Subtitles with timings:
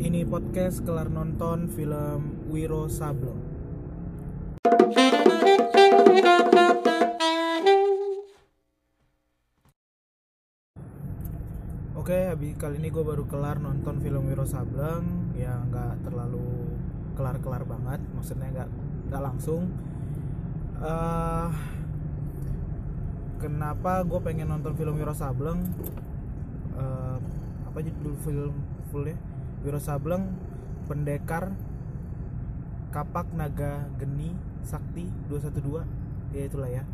[0.00, 3.36] Ini podcast kelar nonton film Wiro Sableng.
[11.92, 16.48] Oke, habis kali ini gue baru kelar nonton film Wiro Sableng ya nggak terlalu
[17.12, 18.68] kelar-kelar banget, maksudnya nggak
[19.12, 19.68] nggak langsung.
[20.80, 21.52] eh
[23.36, 25.60] kenapa gue pengen nonton film Wiro Sableng?
[26.72, 27.16] Eh,
[27.68, 28.56] apa judul film
[28.88, 29.29] fullnya?
[29.60, 30.36] Wiro Sableng,
[30.88, 31.52] Pendekar,
[32.90, 34.34] Kapak Naga Geni
[34.66, 36.84] Sakti 212 ya itulah ya.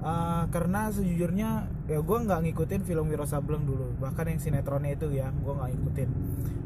[0.00, 3.92] Eh, karena sejujurnya ya gue nggak ngikutin film Wiro Sableng dulu.
[4.00, 6.08] Bahkan yang sinetronnya itu ya gue nggak ngikutin.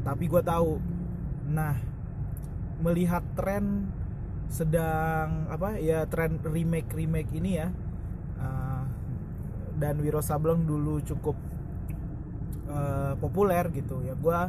[0.07, 0.79] Tapi gue tahu.
[1.51, 1.75] Nah
[2.79, 3.91] melihat tren
[4.45, 7.71] sedang apa ya tren remake remake ini ya
[8.39, 8.83] eh,
[9.75, 11.35] dan Wiro Sableng dulu cukup
[12.71, 14.15] eh, populer gitu ya.
[14.15, 14.39] Gue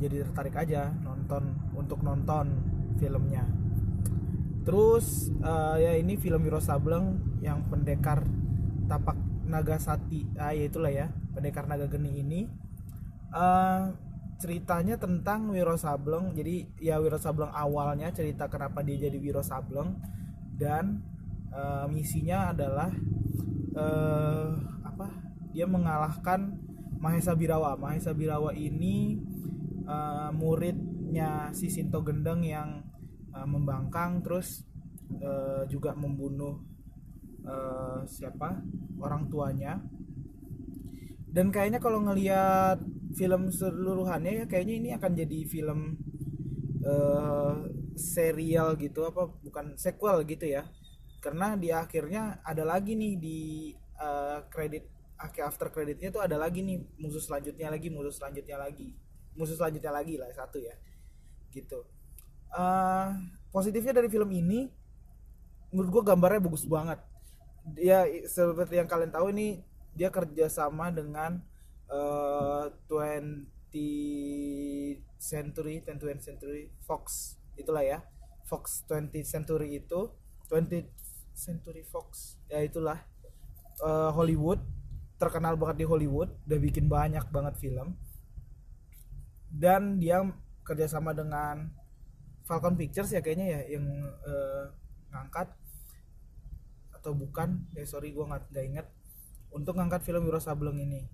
[0.00, 2.56] jadi tertarik aja nonton untuk nonton
[2.96, 3.44] filmnya
[4.64, 8.24] Terus eh, ya ini film Wiro Sableng yang pendekar
[8.86, 9.16] tapak
[9.50, 12.40] naga sati, ah ya itulah ya pendekar naga geni ini.
[13.30, 13.82] eh
[14.40, 16.36] ceritanya tentang Wiro Sableng.
[16.36, 19.96] Jadi ya Wiro Sableng awalnya cerita kenapa dia jadi Wiro Sableng
[20.60, 21.00] dan
[21.50, 22.92] eh, misinya adalah
[23.74, 24.48] eh
[24.84, 25.08] apa?
[25.56, 26.60] Dia mengalahkan
[27.00, 27.80] Mahesa Birawa.
[27.80, 29.16] Mahesa Birawa ini
[29.90, 32.86] eh, muridnya si Sinto Gendeng yang
[33.34, 34.62] uh, membangkang terus
[35.18, 36.62] uh, juga membunuh
[37.46, 38.62] uh, siapa?
[39.02, 39.82] Orang tuanya.
[41.30, 42.82] Dan kayaknya kalau ngelihat
[43.14, 45.80] film seluruhannya ya kayaknya ini akan jadi film
[46.82, 50.66] uh, serial gitu apa bukan sequel gitu ya.
[51.20, 53.40] Karena di akhirnya ada lagi nih di
[54.00, 54.88] uh, kredit
[55.20, 58.96] akhir after kreditnya tuh ada lagi nih musuh selanjutnya lagi musuh selanjutnya lagi
[59.34, 60.74] musuh selanjutnya lagi lah satu ya.
[61.50, 61.82] Gitu.
[62.50, 63.14] Uh,
[63.54, 64.70] positifnya dari film ini
[65.70, 66.98] menurut gue gambarnya bagus banget.
[67.76, 69.62] Dia seperti yang kalian tahu ini
[69.94, 71.42] dia kerjasama dengan
[71.90, 73.46] uh, 20
[75.18, 77.36] century 20 century Fox.
[77.54, 77.98] Itulah ya.
[78.46, 80.10] Fox 20 century itu
[80.50, 80.90] 20
[81.34, 82.38] century Fox.
[82.50, 82.98] Ya itulah.
[83.80, 84.60] Uh, Hollywood
[85.16, 86.34] terkenal banget di Hollywood.
[86.50, 87.94] Udah bikin banyak banget film
[89.50, 90.22] dan dia
[90.62, 91.68] kerjasama dengan
[92.46, 93.86] Falcon Pictures ya kayaknya ya yang
[94.26, 94.64] uh,
[95.10, 95.50] ngangkat.
[96.94, 97.66] Atau bukan?
[97.74, 98.86] Ya sorry gue nggak nggak inget
[99.50, 101.06] untuk ngangkat film Wiro Sableng ini.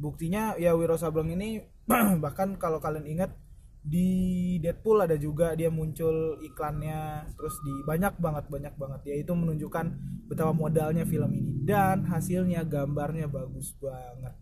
[0.00, 1.60] Buktinya ya Wiro Sableng ini
[2.24, 3.32] bahkan kalau kalian ingat
[3.80, 9.00] di Deadpool ada juga dia muncul iklannya terus di banyak banget banyak banget.
[9.08, 9.86] Ya itu menunjukkan
[10.28, 11.52] betapa modalnya film ini.
[11.64, 14.32] Dan hasilnya gambarnya bagus banget.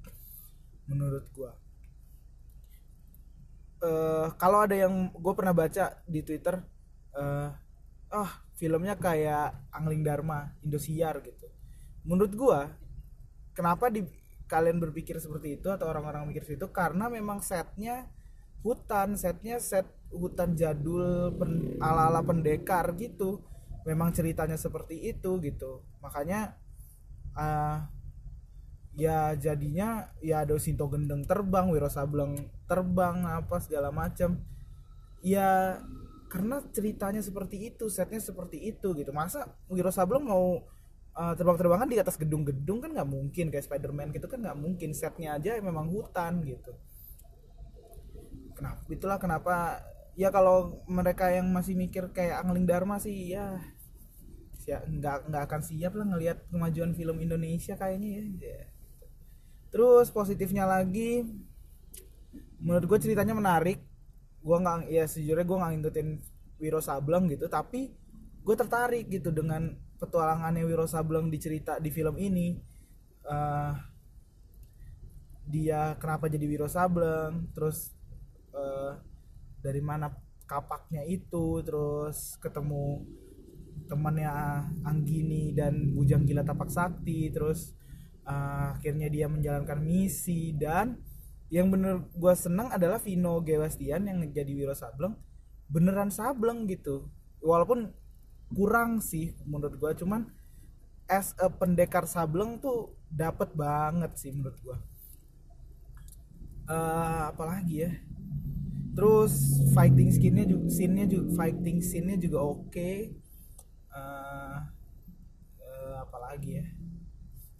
[0.88, 1.67] Menurut gua
[3.82, 6.58] uh, kalau ada yang gue pernah baca di Twitter
[7.14, 7.48] uh,
[8.08, 11.46] ah filmnya kayak Angling Dharma Indosiar gitu.
[12.02, 12.60] Menurut gue
[13.54, 14.02] kenapa di
[14.48, 16.70] kalian berpikir seperti itu atau orang-orang mikir seperti itu?
[16.74, 18.08] Karena memang setnya
[18.66, 23.44] hutan setnya set hutan jadul pen, ala-ala pendekar gitu.
[23.86, 25.86] Memang ceritanya seperti itu gitu.
[26.02, 26.58] Makanya
[27.38, 27.97] uh,
[28.98, 34.42] ya jadinya ya ada Sinto Gendeng terbang Wiro Sableng terbang apa segala macam
[35.22, 35.78] ya
[36.28, 39.14] karena ceritanya seperti itu setnya seperti itu gitu.
[39.14, 40.66] Masa Wiro Sableng mau
[41.14, 44.90] uh, terbang-terbangan di atas gedung-gedung kan nggak mungkin kayak Spider-Man gitu kan nggak mungkin.
[44.92, 46.74] Setnya aja memang hutan gitu.
[48.58, 49.54] Kenapa itulah kenapa
[50.18, 53.62] ya kalau mereka yang masih mikir kayak Angling Dharma sih ya
[54.68, 58.68] ya nggak nggak akan siap lah ngelihat kemajuan film Indonesia kayaknya ya,
[59.68, 61.24] terus positifnya lagi
[62.58, 63.80] menurut gue ceritanya menarik.
[64.42, 66.08] Gue nggak ya sejujurnya gue nggak ngikutin
[66.58, 67.94] Wiro Sableng gitu tapi
[68.42, 72.58] gue tertarik gitu dengan petualangannya Wiro Sableng di cerita di film ini.
[73.28, 73.76] Uh,
[75.48, 77.92] dia kenapa jadi Wiro Sableng terus
[78.52, 78.96] uh,
[79.64, 80.12] dari mana
[80.48, 83.04] kapaknya itu terus ketemu
[83.88, 84.32] temannya
[84.84, 87.77] Anggini dan Bujang Gila Tapak Sakti terus
[88.28, 91.00] uh, akhirnya dia menjalankan misi dan
[91.48, 95.16] yang bener gue seneng adalah Vino Gewastian yang jadi Wiro Sableng.
[95.72, 97.08] Beneran Sableng gitu.
[97.40, 97.88] Walaupun
[98.52, 100.28] kurang sih menurut gue cuman
[101.08, 104.76] as a pendekar Sableng tuh dapat banget sih menurut gue
[106.68, 107.92] uh, apalagi ya?
[108.92, 112.68] Terus fighting skinnya juga scene-nya juga fighting scene-nya juga oke.
[112.68, 112.96] Okay.
[113.94, 114.58] uh,
[115.62, 116.66] uh, apalagi ya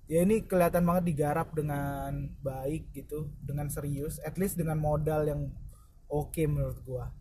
[0.09, 5.53] ya ini kelihatan banget digarap dengan baik gitu dengan serius at least dengan modal yang
[6.09, 7.13] oke menurut gua.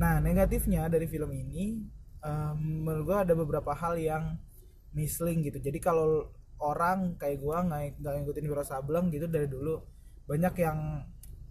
[0.00, 1.84] Nah negatifnya dari film ini
[2.24, 4.40] eh, menurut gua ada beberapa hal yang
[4.96, 5.60] misling gitu.
[5.60, 9.76] Jadi kalau orang kayak gua nggak nggak ngikutin Wiro Sableng gitu dari dulu
[10.24, 11.04] banyak yang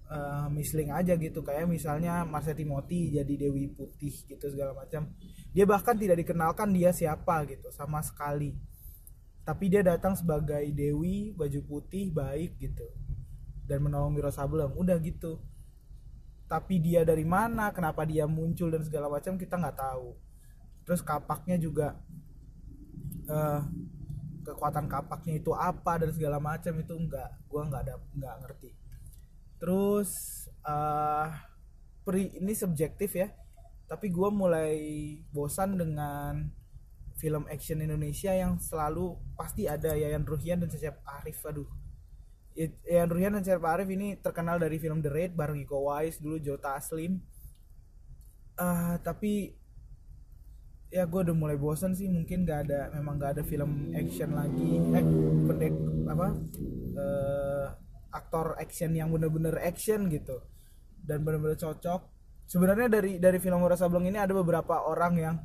[0.09, 1.45] eh, misling aja gitu.
[1.45, 5.13] Kayak misalnya Marsha Timothy jadi Dewi Putih gitu segala macam.
[5.53, 8.57] Dia bahkan tidak dikenalkan dia siapa gitu sama sekali
[9.49, 12.85] tapi dia datang sebagai Dewi baju putih baik gitu.
[13.65, 14.77] Dan menolong Wiro Sableng.
[14.77, 15.41] Udah gitu.
[16.45, 20.13] Tapi dia dari mana kenapa dia muncul dan segala macam kita nggak tahu.
[20.85, 21.97] Terus kapaknya juga
[23.25, 23.61] eh,
[24.45, 28.69] kekuatan kapaknya itu apa dan segala macam itu enggak gua nggak ada nggak ngerti.
[29.57, 30.13] Terus
[30.61, 31.27] eh
[32.05, 33.33] pri ini subjektif ya.
[33.89, 34.77] Tapi gua mulai
[35.33, 36.53] bosan dengan
[37.19, 41.43] film action Indonesia yang selalu pasti ada Yayan Ruhian dan Cecep Arif.
[41.43, 41.67] Aduh.
[42.55, 46.39] Yayan Ruhian dan Cecep Arif ini terkenal dari film The Raid bareng Iko Uwais dulu
[46.39, 47.19] Jota Taslim
[48.59, 49.55] Ah, tapi
[50.91, 54.83] ya gue udah mulai bosan sih mungkin gak ada memang gak ada film action lagi.
[54.99, 55.05] Eh
[55.47, 55.73] pendek
[56.11, 56.27] apa
[56.99, 57.65] eh,
[58.11, 60.43] aktor action yang bener-bener action gitu.
[60.99, 62.03] Dan bener-bener cocok.
[62.43, 65.35] Sebenarnya dari dari film Wira Sableng ini ada beberapa orang yang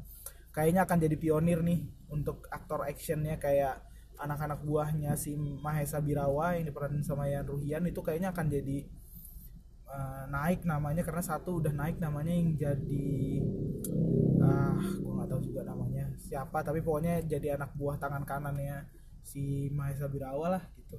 [0.54, 3.82] kayaknya akan jadi pionir nih untuk aktor actionnya kayak
[4.22, 8.86] anak-anak buahnya si Mahesa Birawa yang diperanin sama Yan Ruhian itu kayaknya akan jadi
[9.90, 13.10] uh, naik namanya karena satu udah naik namanya yang jadi
[14.44, 18.86] ah gue nggak tahu juga namanya siapa tapi pokoknya jadi anak buah tangan kanannya
[19.26, 20.96] si Mahesa Birawa lah gitu.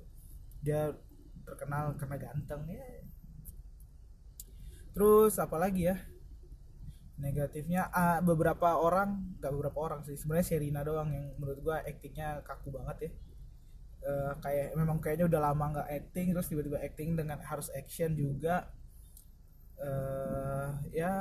[0.65, 0.91] Dia
[1.45, 2.83] terkenal karena ganteng ya.
[4.91, 5.95] Terus apalagi ya
[7.15, 10.19] negatifnya ah, beberapa orang nggak beberapa orang sih.
[10.19, 13.11] Sebenarnya Sherina doang yang menurut gua aktingnya kaku banget ya.
[14.05, 18.69] Eh, kayak memang kayaknya udah lama nggak acting terus tiba-tiba acting dengan harus action juga.
[19.79, 20.69] Eh
[21.03, 21.13] ya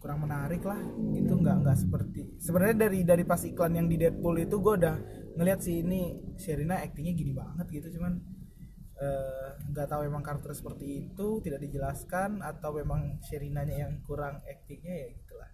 [0.00, 0.80] kurang menarik lah.
[1.16, 4.96] Gitu nggak nggak seperti sebenarnya dari dari pas iklan yang di Deadpool itu gue udah
[5.36, 8.16] ngeliat sih ini Sherina actingnya gini banget gitu cuman
[9.00, 14.94] eh, nggak tahu emang karakter seperti itu tidak dijelaskan atau memang Sherinanya yang kurang actingnya
[14.94, 15.50] ya gitulah.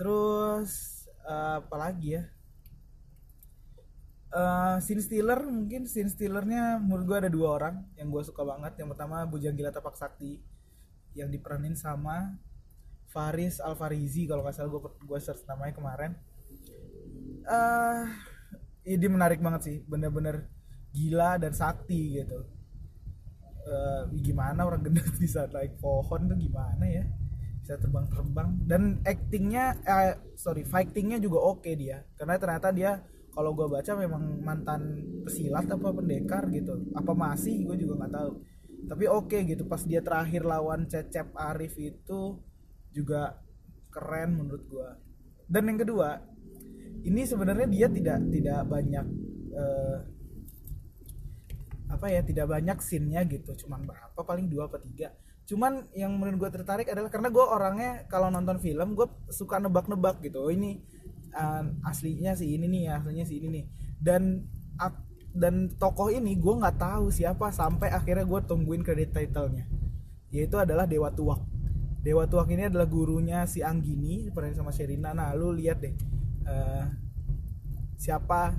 [0.00, 2.24] Terus eh, apa lagi ya?
[4.30, 8.80] Eh, scene stealer mungkin scene stealernya menurut gue ada dua orang yang gue suka banget.
[8.80, 10.40] Yang pertama Bujang Gila Tapak Sakti
[11.12, 12.38] yang diperanin sama
[13.10, 16.12] Faris Alfarizi kalau nggak salah gue gue search namanya kemarin.
[17.44, 18.02] Eh
[18.88, 20.48] ini menarik banget sih bener-bener
[20.90, 22.40] gila dan sakti gitu.
[23.60, 27.04] Eh, gimana orang gendut bisa naik pohon tuh gimana ya?
[27.60, 28.48] Bisa terbang-terbang.
[28.66, 32.02] Dan actingnya eh, sorry fightingnya juga oke dia.
[32.18, 32.98] Karena ternyata dia
[33.30, 36.90] kalau gue baca memang mantan pesilat apa pendekar gitu.
[36.96, 38.32] Apa masih gue juga nggak tahu.
[38.90, 42.40] Tapi oke gitu pas dia terakhir lawan Cecep Arif itu
[42.90, 43.38] juga
[43.90, 44.90] keren menurut gue
[45.50, 46.22] dan yang kedua
[47.02, 49.06] ini sebenarnya dia tidak tidak banyak
[49.50, 49.96] eh,
[51.90, 53.52] apa ya tidak banyak scene-nya gitu.
[53.66, 55.10] Cuman berapa paling dua apa tiga.
[55.44, 60.22] Cuman yang menurut gue tertarik adalah karena gue orangnya kalau nonton film gue suka nebak-nebak
[60.22, 60.46] gitu.
[60.46, 60.78] Oh ini
[61.34, 63.64] uh, aslinya si ini nih aslinya si ini nih.
[63.98, 64.46] Dan
[65.30, 69.66] dan tokoh ini gue nggak tahu siapa sampai akhirnya gue tungguin kredit titlenya.
[70.30, 71.42] Yaitu adalah Dewa Tuak
[72.00, 75.12] Dewa Tuak ini adalah gurunya si Anggini pernah sama Sherina.
[75.12, 75.92] Nah lu lihat deh
[76.48, 76.84] eh,
[78.00, 78.56] siapa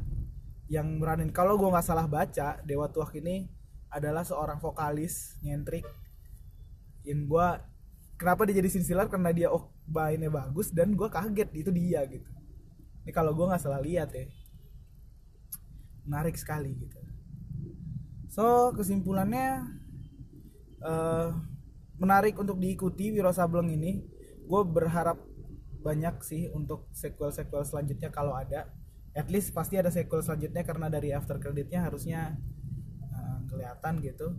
[0.71, 1.35] yang meranin.
[1.35, 3.51] Kalau gue nggak salah baca Dewa Tuak ini
[3.91, 5.83] adalah seorang vokalis nyentrik.
[7.03, 7.47] Yang gue
[8.15, 9.11] kenapa dia jadi sinsilar?
[9.11, 12.31] Karena dia oh mainnya bagus dan gue kaget itu dia gitu.
[13.03, 14.31] Ini kalau gue nggak salah lihat ya.
[16.07, 16.95] Menarik sekali gitu.
[18.31, 19.67] So kesimpulannya
[20.79, 21.29] eh,
[21.99, 24.07] menarik untuk diikuti Wiro Sableng ini.
[24.47, 25.19] Gue berharap
[25.83, 28.71] banyak sih untuk sequel sequel selanjutnya kalau ada
[29.11, 32.35] at least pasti ada sequel selanjutnya karena dari after creditnya harusnya
[33.11, 34.35] eh, kelihatan gitu.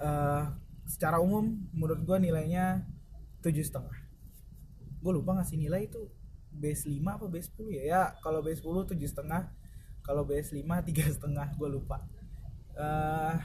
[0.00, 0.44] Eh,
[0.84, 2.84] secara umum menurut gue nilainya
[3.40, 3.96] tujuh setengah.
[5.00, 6.10] Gue lupa ngasih nilai itu
[6.50, 7.82] base 5 apa base 10 ya?
[7.84, 9.48] Ya kalau base 10 tujuh setengah
[10.04, 12.04] kalau base 5 tiga setengah gue lupa.
[12.76, 13.36] Eh,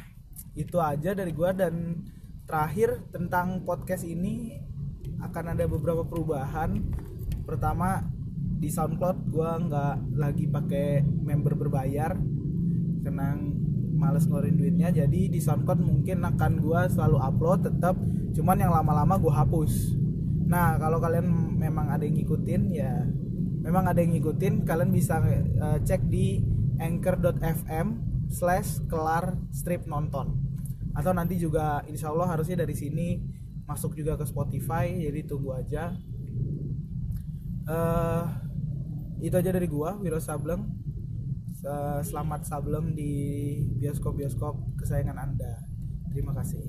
[0.55, 2.03] itu aja dari gue dan
[2.43, 4.59] terakhir tentang podcast ini
[5.24, 6.83] akan ada beberapa perubahan.
[7.47, 8.03] Pertama
[8.65, 12.17] di SoundCloud gue nggak lagi pakai member berbayar
[13.05, 13.38] karena
[13.93, 14.89] males ngeluarin duitnya.
[14.89, 17.93] Jadi di SoundCloud mungkin akan gue selalu upload tetap
[18.34, 19.93] cuman yang lama-lama gue hapus.
[20.50, 21.29] Nah kalau kalian
[21.62, 23.05] memang ada yang ngikutin ya
[23.62, 26.41] memang ada yang ngikutin kalian bisa eh, cek di
[26.81, 27.88] anchor.fm
[28.34, 30.41] slash kelar strip nonton.
[30.98, 33.22] Atau nanti juga insya Allah harusnya dari sini
[33.69, 35.93] masuk juga ke Spotify jadi tunggu aja.
[37.65, 38.44] Uh,
[39.24, 40.65] itu aja dari gua Wiro Sableng.
[42.05, 45.65] Selamat sableng di bioskop-bioskop kesayangan anda.
[46.13, 46.62] Terima kasih.